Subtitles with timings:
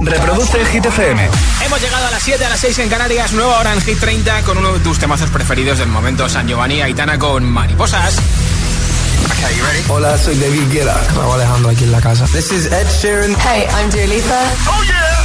[0.00, 1.28] Reproduce Hit FM.
[1.64, 4.42] Hemos llegado a las 7, a las 6 en Canarias, nueva hora en Hit 30
[4.42, 8.16] con uno de tus temazos preferidos del momento, San Giovanni Aitana con Mariposas.
[9.88, 11.00] Hola, soy David Guetta.
[11.14, 12.26] Raúl Alejandro aquí en la casa.
[12.26, 13.36] This is Ed Sheeran.
[13.40, 14.42] Hey, I'm Dua Lipa.
[14.68, 15.24] Oh yeah.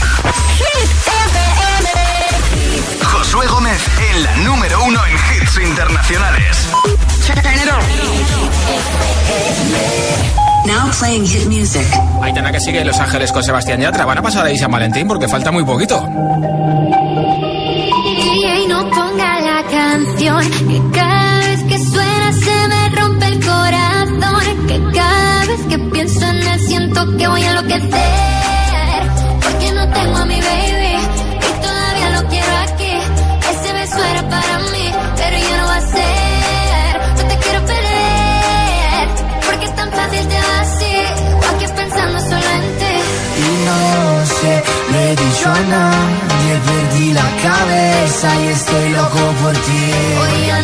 [0.57, 1.89] Hit FM.
[3.03, 3.81] Josué Gómez
[4.11, 6.67] en la número uno en hits internacionales.
[10.65, 11.85] Now playing hit music.
[12.21, 14.05] Aitana que sigue Los Ángeles con Sebastián Yatra.
[14.05, 16.07] Van a pasar ahí San Valentín porque falta muy poquito.
[18.05, 24.67] Y no ponga la canción que cada vez que suena se me rompe el corazón.
[24.67, 29.01] Que cada vez que pienso en él siento que voy a enloquecer.
[29.41, 30.95] Porque no tengo a mi baby
[31.37, 32.93] y todavía lo quiero aquí.
[33.51, 34.60] Ese beso era para
[45.61, 50.47] le he dicho a nadie, perdí la cabeza y estoy loco por ti.
[50.47, 50.61] Ya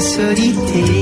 [0.00, 0.99] solitaire.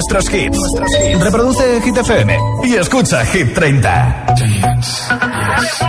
[0.00, 0.58] Nuestros hits.
[1.20, 3.80] Reproduce Hit FM y escucha Hit 30.
[3.80, 5.82] Dance, yes.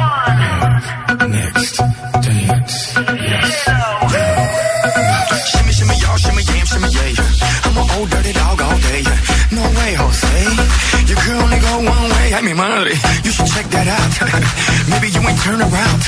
[1.30, 3.70] Next, dance, yes.
[5.48, 7.24] Shimmy, shimmy, y'all, shimmy, yam, shimmy, yeah.
[7.64, 9.02] I'm an old dirty dog all day.
[9.52, 10.44] No way, Jose.
[11.08, 12.28] Your girl only go one way.
[12.36, 12.58] I mean,
[13.24, 14.12] you should check that out.
[14.92, 16.02] Maybe you ain't turn around.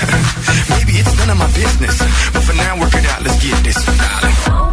[0.76, 1.98] Maybe it's none of my business.
[2.34, 3.24] But for now, work it out.
[3.24, 3.80] Let's get this.
[3.88, 4.73] Nobody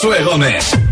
[0.00, 0.87] Josué Gómez.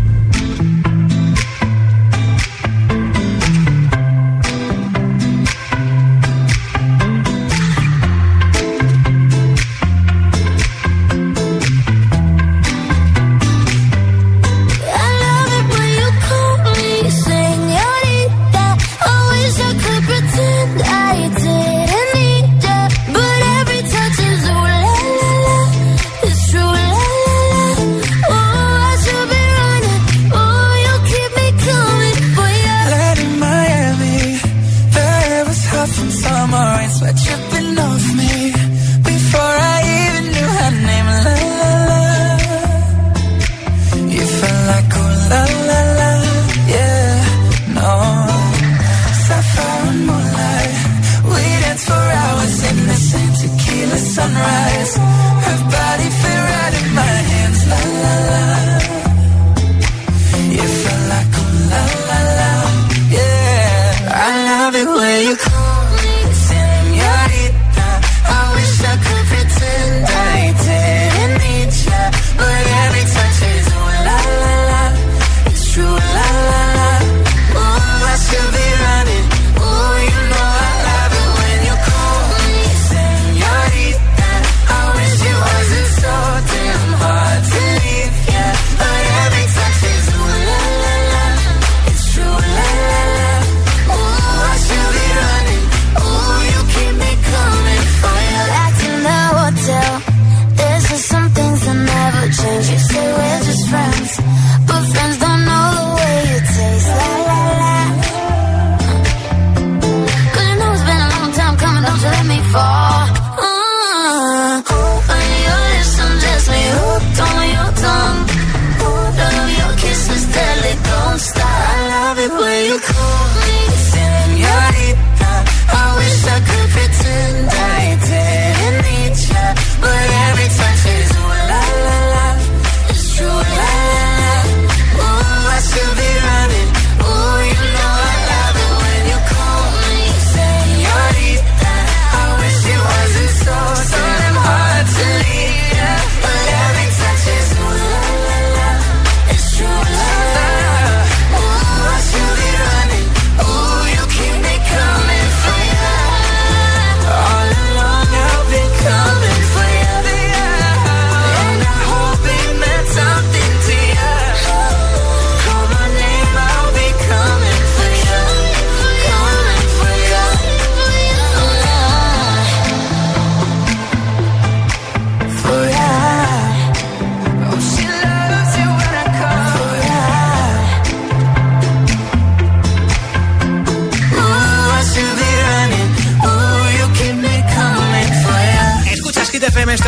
[53.97, 54.97] sunrise.
[54.97, 56.36] Her body feels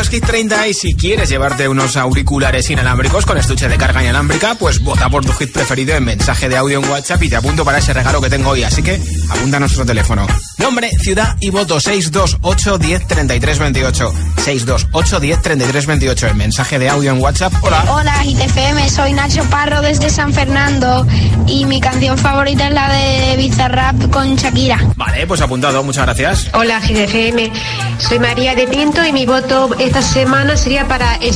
[0.09, 5.09] que y si quieres llevarte unos auriculares inalámbricos con estuche de carga inalámbrica, pues vota
[5.09, 7.93] por tu hit preferido en mensaje de audio en WhatsApp y te apunto para ese
[7.93, 8.61] regalo que tengo hoy.
[8.61, 10.27] Así que apunta a nuestro teléfono.
[10.59, 14.13] Nombre, ciudad y voto 628 10 33 28.
[14.45, 16.27] 628 10 33 28.
[16.27, 17.53] El mensaje de audio en WhatsApp.
[17.63, 17.83] Hola.
[17.89, 18.87] Hola, GTFM.
[18.87, 21.07] Soy Nacho Parro desde San Fernando
[21.47, 24.79] y mi canción favorita es la de Bizarrap con Shakira.
[24.95, 25.83] Vale, pues apuntado.
[25.83, 26.49] Muchas gracias.
[26.53, 27.51] Hola, GTFM.
[27.97, 30.18] Soy María de Pinto y mi voto esta semana
[30.57, 31.33] sería para El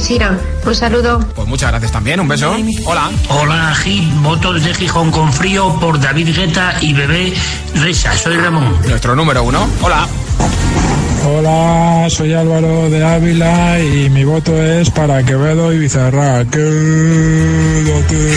[0.66, 1.20] Un saludo.
[1.36, 2.20] Pues muchas gracias también.
[2.20, 2.54] Un beso.
[2.86, 3.10] Hola.
[3.30, 4.14] Hola, Git.
[4.22, 7.34] Voto desde Gijón con frío por David Guetta y Bebé
[7.76, 8.14] Reza.
[8.18, 8.76] Soy Ramón.
[8.88, 9.68] Nuestro número uno.
[9.82, 10.08] Hola.
[11.26, 16.44] Hola, soy Álvaro de Ávila y mi voto es para Quevedo y Bizarra.
[16.44, 18.34] Quédate.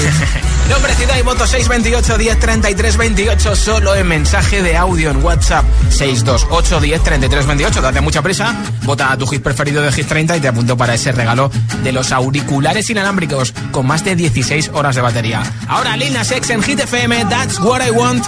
[0.68, 5.64] Nombre, ciudad y voto 628 10 33 28 solo en mensaje de audio en WhatsApp
[5.90, 7.80] 628 10 33 28.
[7.80, 10.94] Date mucha prisa, vota a tu hit preferido de Hit 30 y te apunto para
[10.94, 11.50] ese regalo
[11.82, 15.42] de los auriculares inalámbricos con más de 16 horas de batería.
[15.68, 18.24] Ahora Lina Sex en Hit FM, That's What I Want.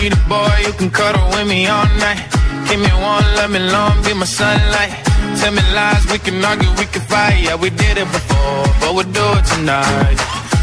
[0.00, 2.18] Need a boy you can cuddle with me all night.
[2.68, 4.92] Give me one, let me long, be my sunlight.
[5.40, 7.44] Tell me lies, we can argue, we can fight.
[7.44, 10.45] Yeah, we did it before, but we'll do it tonight.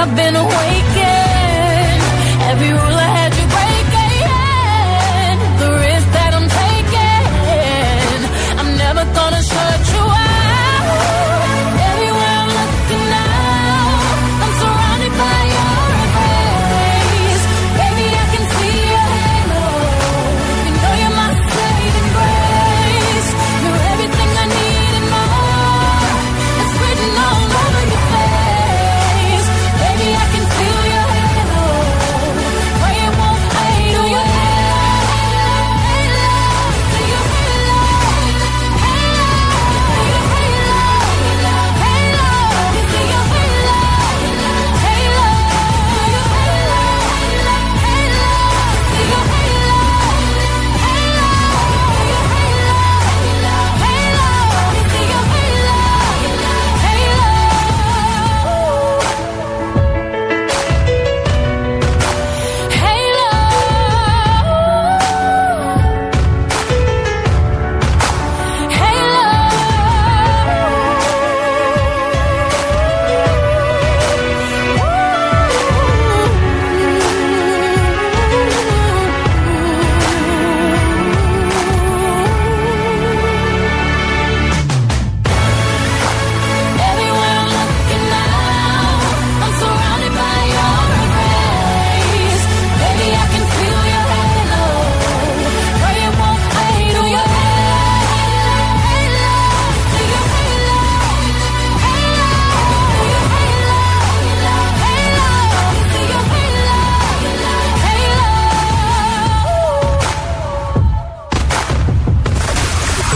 [0.00, 2.02] I've been awakened.
[2.50, 2.97] Every rule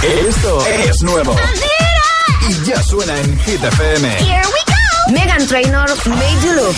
[0.02, 1.36] Esto es nuevo.
[2.48, 4.08] Y ya suena en Hit FM.
[4.18, 5.12] Here we go.
[5.12, 6.76] Megan Trainor, Made You Look.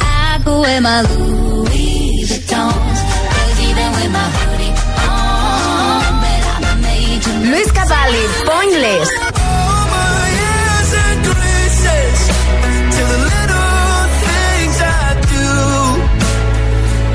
[0.00, 2.72] I go in my Louis Vuitton.
[2.72, 4.74] Cause even with my hoodie
[5.06, 7.50] on, but I'm made you look.
[7.52, 9.27] Luis Capaldi, Pointless.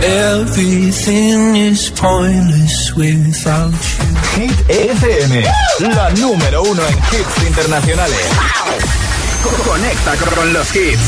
[0.05, 4.03] Everything is pointless without you.
[4.35, 5.43] Hit FM,
[5.95, 8.19] la número uno en hits internacionales.
[9.65, 10.99] Conecta con los hits.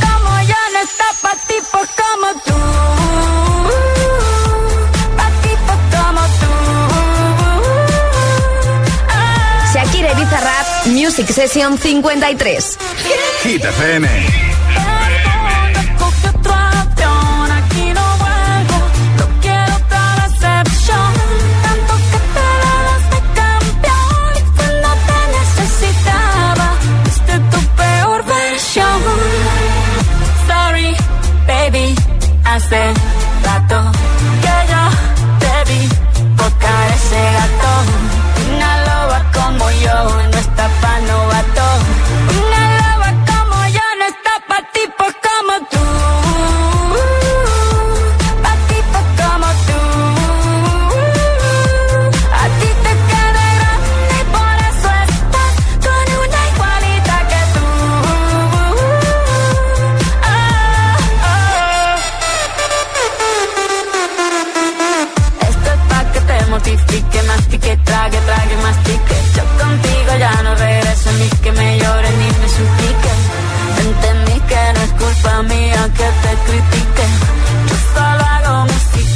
[0.00, 2.58] como yo no está pa' tipos como tú.
[5.14, 6.52] Pa' tipos como tú.
[9.74, 12.78] Shakira Bizarrap, Music Session 53.
[13.42, 14.51] Hit FM.
[32.72, 33.11] Hace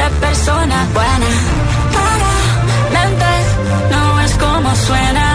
[0.00, 1.28] de persona buena.
[1.92, 3.30] Claramente
[3.90, 5.26] no es como suena.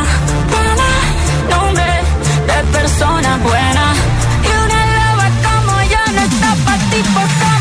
[0.53, 0.89] Tiene
[1.53, 1.91] nombre
[2.49, 3.85] de persona buena.
[4.45, 7.54] Y una loba como yo no está pa' tipos como tú.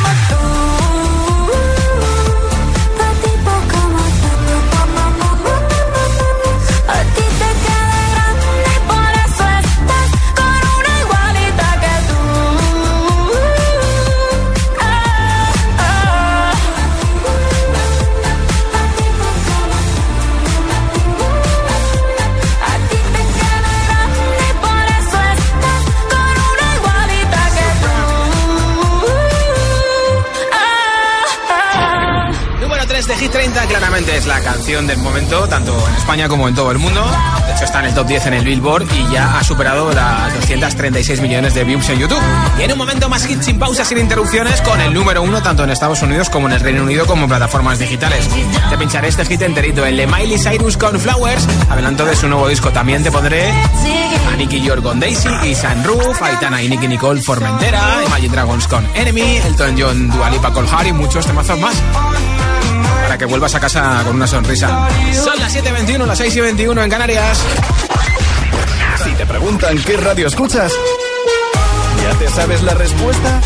[34.82, 37.00] Del momento, tanto en España como en todo el mundo.
[37.46, 40.34] De hecho, está en el top 10 en el Billboard y ya ha superado las
[40.34, 42.20] 236 millones de views en YouTube.
[42.58, 45.62] Y en un momento más hit sin pausas, sin interrupciones, con el número 1 tanto
[45.62, 48.28] en Estados Unidos como en el Reino Unido como en plataformas digitales.
[48.68, 52.48] Te pincharé este hit enterito, el de Miley Cyrus con Flowers, adelanto de su nuevo
[52.48, 52.70] disco.
[52.70, 58.02] También te pondré a Nicky York con Daisy y Sunroof, Aitana y Nicky Nicole Formentera,
[58.06, 61.74] Imagine Dragons con Enemy, Elton John, Dua Lipa con Harry muchos temazos más
[63.14, 64.88] para que vuelvas a casa con una sonrisa.
[65.12, 67.38] Son las 7.21, las 6.21 en Canarias.
[69.04, 70.72] Si te preguntan qué radio escuchas,
[72.02, 73.40] ¿ya te sabes la respuesta?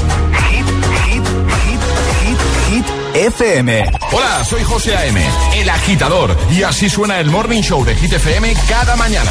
[0.49, 0.67] Hit,
[1.05, 1.23] hit,
[1.67, 1.81] hit,
[2.25, 2.39] hit,
[2.71, 2.87] hit,
[3.27, 3.93] FM.
[4.11, 5.23] Hola, soy José A.M.,
[5.57, 9.31] el agitador, y así suena el Morning Show de Hit FM cada mañana.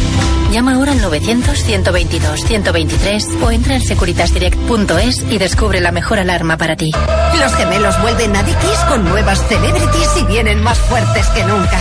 [0.51, 6.91] Llama ahora al 900-122-123 o entra en securitasdirect.es y descubre la mejor alarma para ti.
[7.39, 11.79] Los gemelos vuelven a Dickies con nuevas celebrities y vienen más fuertes que nunca.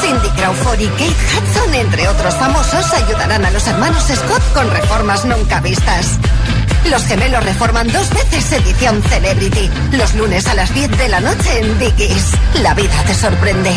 [0.00, 5.26] Cindy Crawford y Kate Hudson, entre otros famosos, ayudarán a los hermanos Scott con reformas
[5.26, 6.18] nunca vistas.
[6.88, 9.68] Los gemelos reforman dos veces edición Celebrity.
[9.92, 12.32] Los lunes a las 10 de la noche en Dickies.
[12.62, 13.70] La vida te sorprende.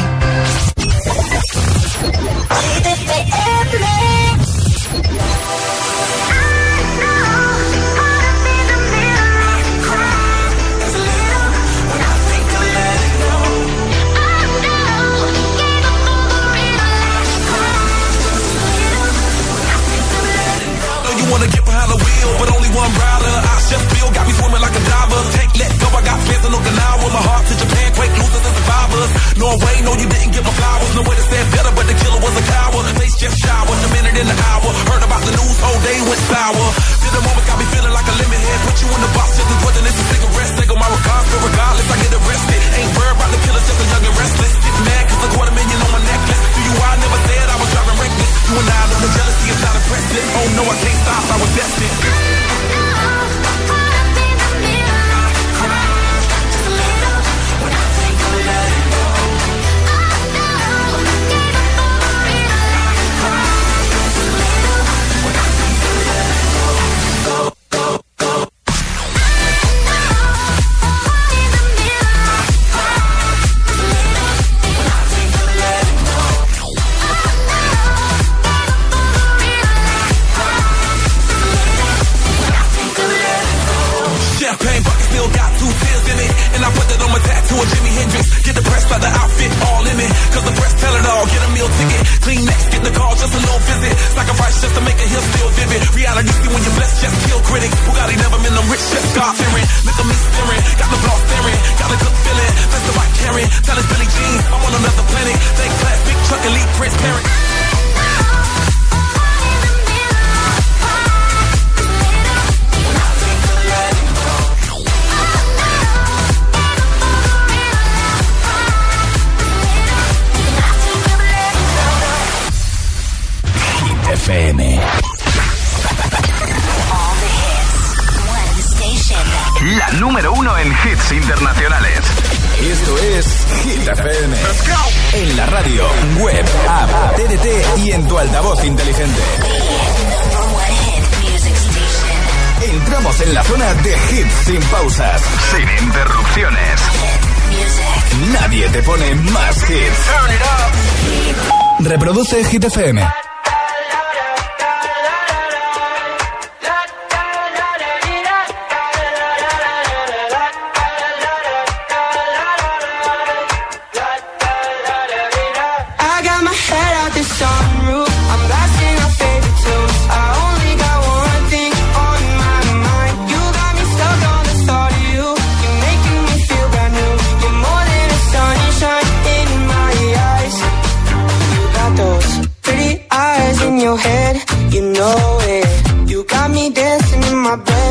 [21.32, 23.32] Wanna get behind the wheel, but only one rider.
[23.32, 25.22] I just feel got me swimming like a diver.
[25.32, 27.08] Can't let go, I got plans in Okinawa.
[27.08, 29.12] My heart to Japan, quake losers and survivors.
[29.40, 30.92] Norway, no, you didn't get my flowers.
[30.92, 32.86] No way to stand better, but the killer was a coward.
[33.00, 34.70] Face just shower, a minute in the hour.
[34.92, 36.68] Heard about the news, whole day went sour.
[37.00, 38.60] Feel the moment got me feeling like a lemon head.
[38.68, 40.52] Put you in the box, just as important as a cigarette.
[40.60, 42.62] Take on my regards, but regardless, I get arrested.
[42.76, 44.54] Ain't worried about the killer, just a young and restless.
[44.60, 46.42] Get mad, cause a quarter million on my necklace.
[46.44, 48.11] To you, I never said I was driving reckless.
[48.52, 50.26] You and I know the jealousy is not impressive.
[50.36, 52.31] Oh no, I can't stop, I was destined.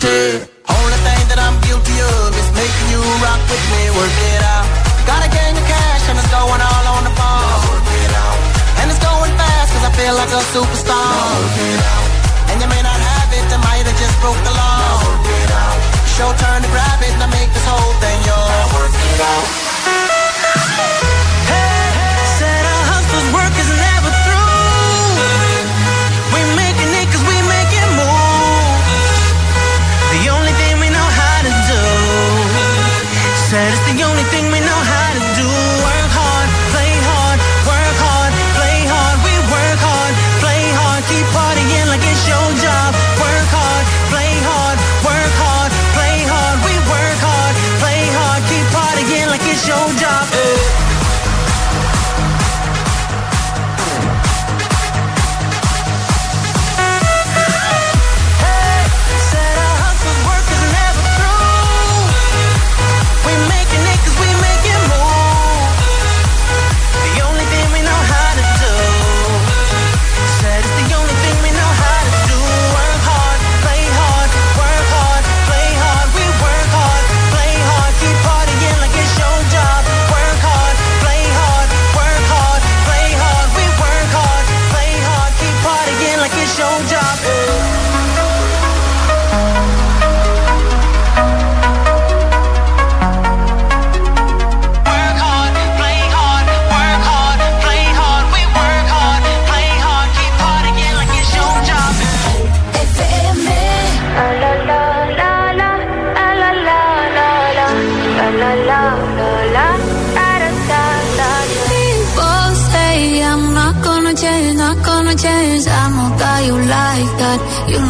[0.00, 0.48] guilty.
[0.68, 4.66] Only thing that I'm guilty of is making you rock with me, work it out.
[5.04, 7.60] Got a gang of cash and it's going all on the ball.
[8.80, 10.96] And it's going fast cause I feel like a superstar.
[10.96, 12.06] Work it out.
[12.50, 15.04] And you may not have it, I might have just broke the law.
[15.04, 15.50] Work it
[16.16, 18.68] Show turn to grab it and I make this whole thing yours.
[18.72, 20.99] Work it out.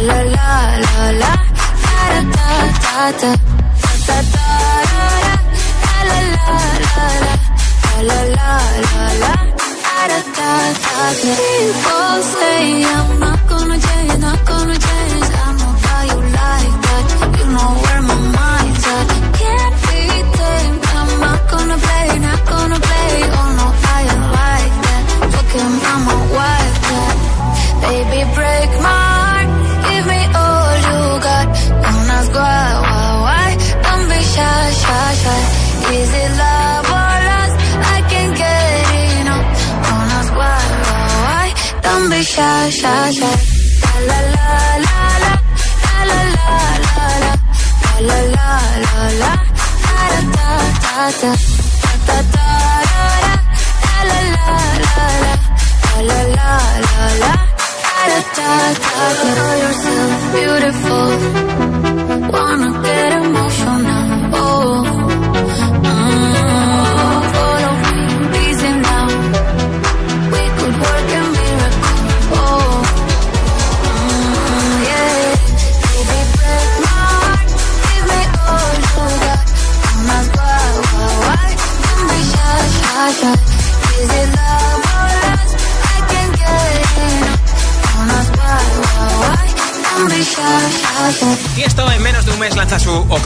[0.00, 0.50] La, la
[0.84, 1.32] la la
[1.84, 2.48] da da,
[2.82, 3.32] da da
[4.06, 4.46] da da,
[6.08, 7.04] la la la
[8.02, 8.86] la, la la la
[9.22, 9.34] da.
[11.20, 15.28] People say I'm not gonna change, not gonna change.
[15.44, 17.04] I know how you like that.
[17.38, 17.97] You know where
[42.18, 43.36] be shy, shy, shy.
[44.08, 45.40] La la la la la
[46.10, 48.52] la la la la la la
[48.84, 49.32] la la
[49.84, 51.32] da da da da
[52.06, 52.56] da da da
[54.08, 54.98] la la la la
[55.68, 56.54] la la la
[57.22, 61.10] la da da da da know yourself beautiful
[62.34, 63.47] wanna get emotional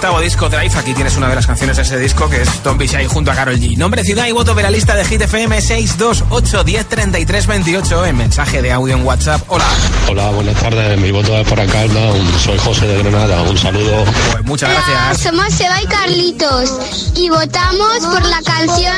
[0.02, 0.76] octavo disco Drive.
[0.76, 3.36] Aquí tienes una de las canciones de ese disco que es Don Bishai junto a
[3.36, 3.76] Carol G.
[3.76, 8.16] Nombre, ciudad y voto de la lista de Hit FM 628 10 33 28 en
[8.16, 9.42] mensaje de audio en WhatsApp.
[9.46, 9.64] Hola.
[10.08, 10.98] Hola, buenas tardes.
[10.98, 12.00] Mi voto es para Calda.
[12.42, 13.42] Soy José de Granada.
[13.42, 14.04] Un saludo.
[14.32, 16.80] Pues muchas Hola, somos Seba y Carlitos
[17.14, 18.96] y votamos por la canción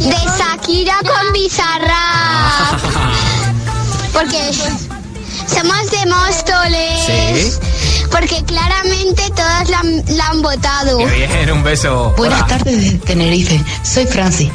[0.00, 2.78] de Shakira con Bizarra.
[4.14, 4.50] Porque
[5.46, 7.60] somos de Móstoles.
[8.12, 10.98] Porque claramente todas la, han- la han votado.
[10.98, 12.12] Qué bien, un beso.
[12.16, 12.46] Buenas Hola.
[12.58, 14.50] tardes de Tenerife, soy Francis.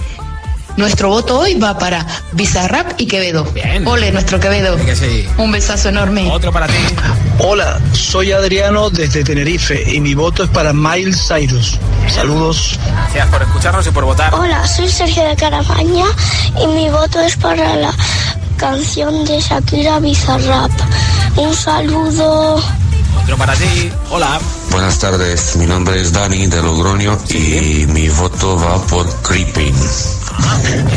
[0.78, 3.44] Nuestro voto hoy va para Bizarrap y Quevedo.
[3.46, 3.88] Bien.
[3.88, 4.76] Ole, nuestro Quevedo.
[4.78, 5.28] Que sí.
[5.38, 6.30] Un besazo enorme.
[6.32, 6.74] Otro para ti.
[7.40, 11.80] Hola, soy Adriano desde Tenerife y mi voto es para Miles Cyrus.
[12.14, 12.78] Saludos.
[12.96, 14.32] Gracias por escucharnos y por votar.
[14.36, 16.06] Hola, soy Sergio de Carabaña
[16.62, 17.92] y mi voto es para la
[18.58, 20.72] canción de Shakira Bizarrap.
[21.38, 22.62] Un saludo.
[23.22, 23.92] Otro para ti.
[24.10, 24.40] Hola.
[24.72, 29.74] Buenas tardes, mi nombre es Dani de Logroño y mi voto va por Creeping.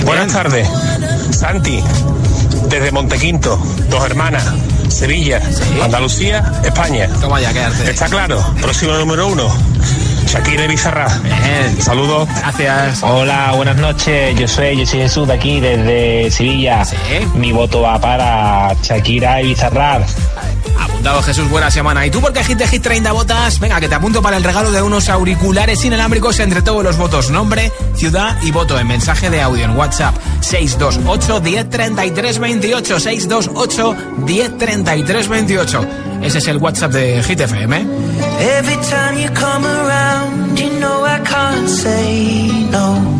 [0.04, 0.68] Buenas tardes,
[1.30, 1.82] Santi,
[2.68, 3.58] desde Montequinto,
[3.88, 4.44] dos hermanas,
[4.88, 5.40] Sevilla,
[5.82, 7.08] Andalucía, España.
[7.20, 7.90] Toma ya, quédate.
[7.90, 9.48] Está claro, próximo número uno,
[10.26, 11.08] Shakira y Bizarra.
[11.22, 11.82] Bien.
[11.82, 12.28] Saludos.
[12.38, 13.02] Gracias.
[13.02, 14.38] Hola, buenas noches.
[14.38, 16.84] Yo soy, yo soy Jesús de aquí, desde Sevilla.
[17.34, 20.02] Mi voto va para Shakira y Bizarrap.
[20.78, 22.06] Apuntado Jesús, buena semana.
[22.06, 23.58] ¿Y tú por qué Hit de Hit 30 votas?
[23.60, 27.30] Venga, que te apunto para el regalo de unos auriculares inalámbricos entre todos los votos.
[27.30, 30.14] Nombre, ciudad y voto en mensaje de audio en WhatsApp.
[30.40, 35.86] 628 1033 28 628 1033 28
[36.22, 37.86] Ese es el WhatsApp de Hit FM.
[38.40, 43.19] Every time you come around, you know I can't say no.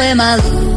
[0.00, 0.71] am I losing?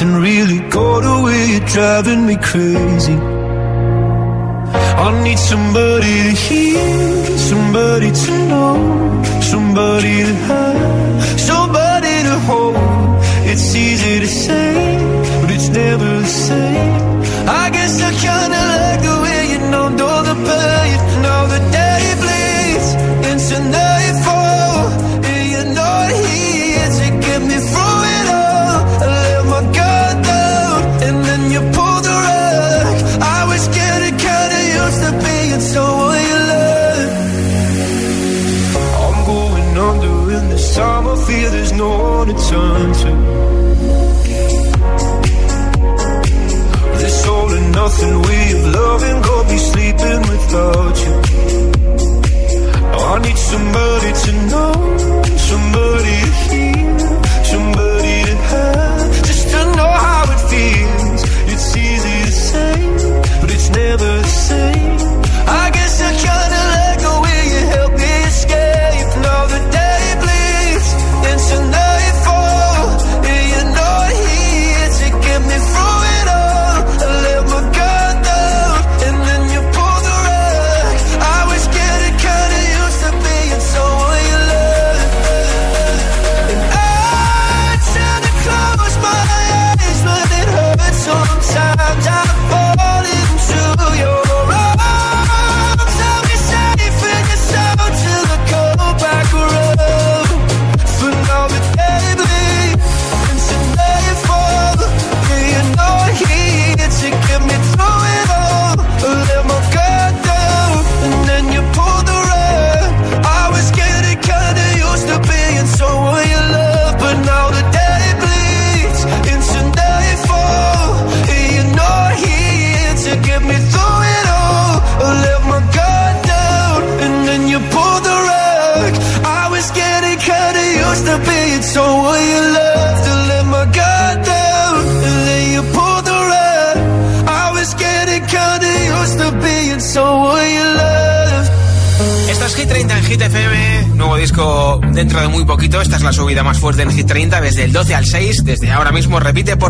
[0.00, 2.87] nothing really got away, driving me crazy.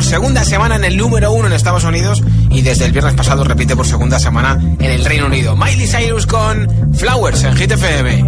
[0.09, 3.77] segunda semana en el número uno en Estados Unidos y desde el viernes pasado repite
[3.77, 5.55] por segunda semana en el Reino Unido.
[5.55, 8.28] Miley Cyrus con Flowers en GTFM.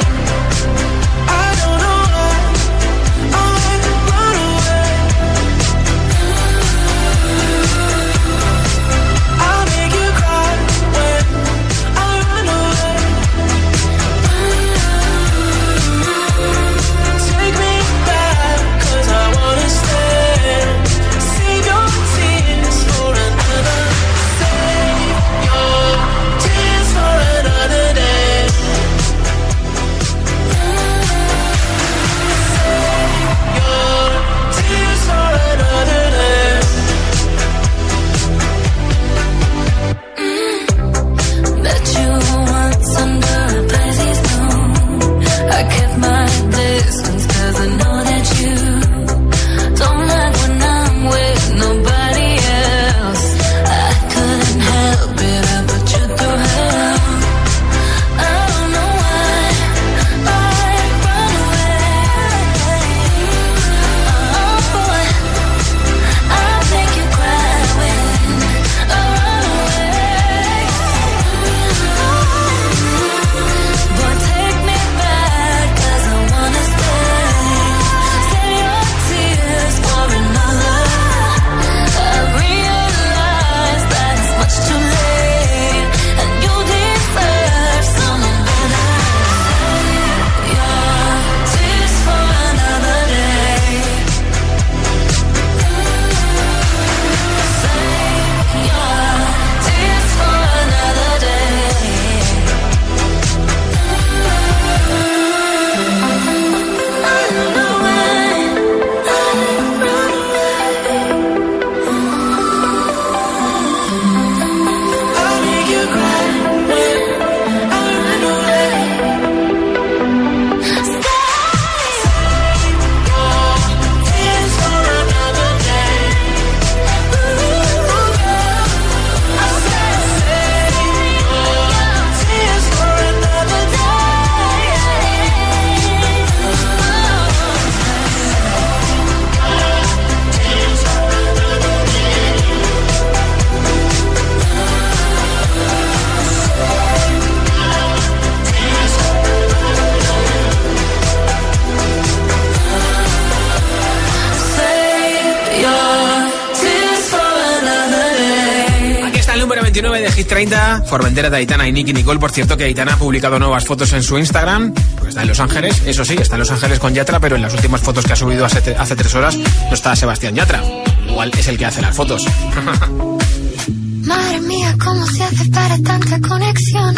[160.81, 162.19] 30, Formentera de Aitana y Nicky Nicole.
[162.19, 165.39] Por cierto que Aitana ha publicado nuevas fotos en su Instagram, porque está en Los
[165.39, 168.13] Ángeles, eso sí, está en Los Ángeles con Yatra, pero en las últimas fotos que
[168.13, 170.61] ha subido hace, hace tres horas no está Sebastián Yatra.
[171.07, 172.25] Igual es el que hace las fotos.
[174.03, 176.95] Madre mía, ¿cómo se hace para tanta conexión?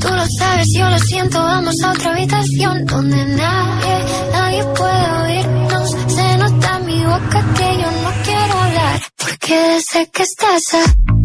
[0.00, 5.90] Tú lo sabes, yo lo siento, vamos a otra habitación donde nadie, nadie puede oírnos.
[6.08, 11.17] Se nota en mi boca que yo no quiero hablar, porque desde que estás aquí